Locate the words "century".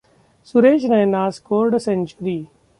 1.79-2.49